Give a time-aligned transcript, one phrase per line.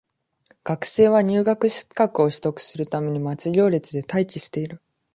[0.63, 4.81] 学生は、入学資格を取得するために待ち行列で待機している。